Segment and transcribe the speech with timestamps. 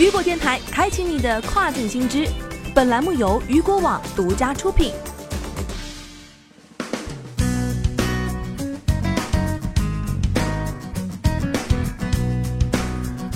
[0.00, 2.26] 雨果电台开启你的跨境新知。
[2.74, 4.94] 本栏目由雨果网独家出品。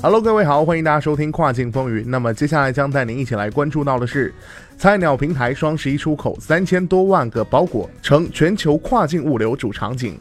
[0.00, 2.08] Hello，各位好，欢迎大家收听跨境风云。
[2.08, 4.32] 那么接下来将带您一起来关注到的是，
[4.78, 10.16] 菜鸟平台双十一出口三千多万个包裹，成全球跨境物流主场景。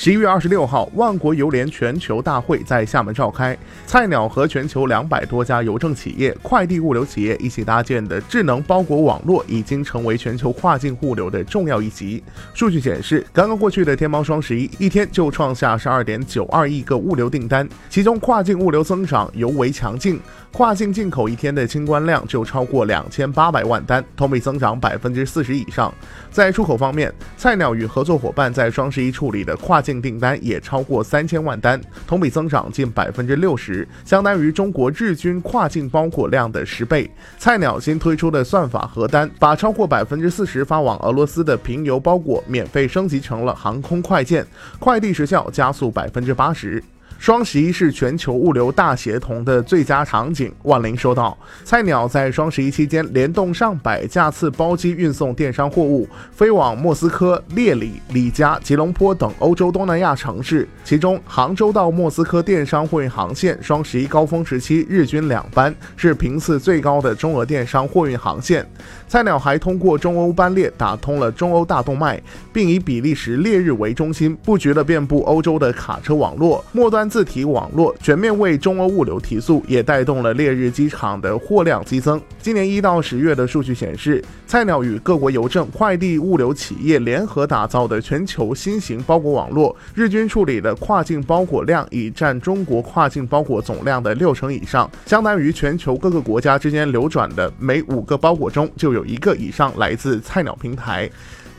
[0.00, 3.58] 十一月二十六号，万国邮联全球大会在厦门召开。
[3.84, 12.22] 菜鸟和全球两百多家邮政企业、快递物流企业一起搭建的智能包裹网络，已经成为全球跨境物流的重要一极。
[12.54, 20.20] 数据显示，刚刚过去的天猫双十一，一天就创下十二点九二亿个物流订单，其中跨境物流增长尤为强劲。
[20.52, 25.92] 跨境进口一天的清关量就超过两千八百万单，同比增长百分之四十以上。
[26.30, 37.10] 在出口方面，菜鸟与合作伙伴在双十一处理的跨境境订单也超过三千万单，同比增长近百分之六十，相当于中国日均跨境包裹量的十倍。
[37.38, 44.46] 菜鸟新推出的算法核单，把超过百分之四十发往俄罗斯的平邮包裹免费升级成了航空快件，
[44.78, 46.84] 快递时效加速百分之八十。
[47.18, 50.52] 双十一是全球物流大协同的最佳场景。
[50.62, 60.66] 万林说道：“菜鸟在双十一期间联动上百架次包机运送电商货物，飞往莫斯科、列里、里加、吉隆坡等欧洲东南亚城市。
[60.84, 68.64] 其中，杭州到莫斯科电商货运航线双十一高峰时期日均两班，是频次最高的中俄电商货运航线。
[69.08, 82.20] 菜鸟还通过中欧班列打通了中欧大动脉，并以比利时列日为中心，布局了遍布欧洲的卡车网络末端。”自提网络全面为中欧物流提速，也带动了烈日机场的货量激增。
[82.40, 101.10] 今年一到十月的数据显示，菜鸟与各国邮政、快递物流企业联合打造的全球新型包裹网络，日均处理的跨境包裹量已占中国跨境包裹总量的六成以上，相当于全球各个国家之间流转的每五个包裹中就有一个以上来自菜鸟平台。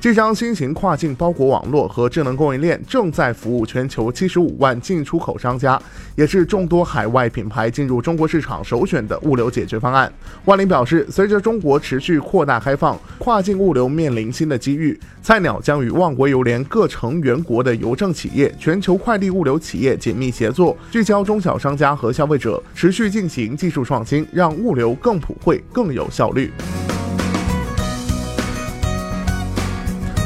[0.02, 5.78] 这张新型跨境包裹网络和智能供应链正在服务全球七十五万进出口商家，
[6.16, 10.10] 也是众多海外品牌进入中国市场首选的物流解决方案。
[10.46, 14.98] 万林表示，随着中国持续扩大开放，跨境物流面临新的机遇。
[15.22, 26.50] 菜鸟将与万国邮联各成员国的邮政企业、全球快递物流企业紧密协作，聚焦中小商家和消费者，持续进行技术创新，让物流更普惠、更有效率。